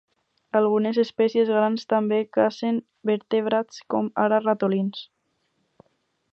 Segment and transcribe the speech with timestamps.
[0.59, 5.07] Algunes espècies grans també cacen vertebrats com ara ratolins.